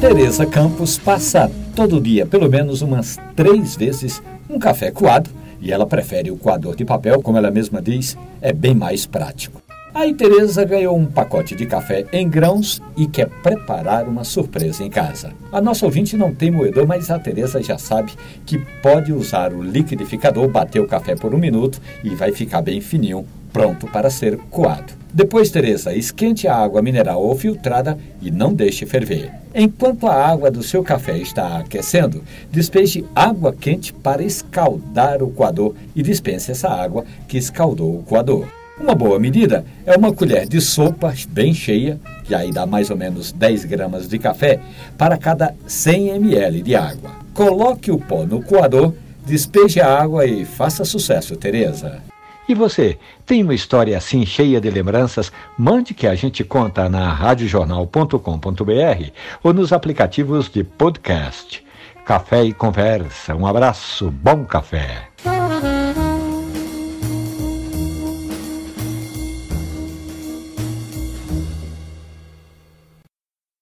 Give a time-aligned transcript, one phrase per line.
[0.00, 4.20] Tereza Campos passa todo dia, pelo menos umas três vezes,
[4.50, 5.30] um café coado
[5.60, 9.62] e ela prefere o coador de papel, como ela mesma diz, é bem mais prático.
[9.94, 14.90] Aí Tereza ganhou um pacote de café em grãos e quer preparar uma surpresa em
[14.90, 15.32] casa.
[15.52, 18.12] A nossa ouvinte não tem moedor, mas a Tereza já sabe
[18.44, 22.80] que pode usar o liquidificador, bater o café por um minuto e vai ficar bem
[22.80, 24.97] fininho, pronto para ser coado.
[25.12, 29.30] Depois, Tereza, esquente a água mineral ou filtrada e não deixe ferver.
[29.54, 35.74] Enquanto a água do seu café está aquecendo, despeje água quente para escaldar o coador
[35.96, 38.46] e dispense essa água que escaldou o coador.
[38.80, 42.96] Uma boa medida é uma colher de sopa bem cheia, que aí dá mais ou
[42.96, 44.60] menos 10 gramas de café,
[44.96, 47.10] para cada 100 ml de água.
[47.34, 48.94] Coloque o pó no coador,
[49.26, 52.00] despeje a água e faça sucesso, Tereza.
[52.48, 55.30] E você, tem uma história assim cheia de lembranças?
[55.58, 59.10] Mande que a gente conta na radiojornal.com.br
[59.42, 61.62] ou nos aplicativos de podcast.
[62.06, 63.34] Café e conversa.
[63.36, 65.08] Um abraço, bom café.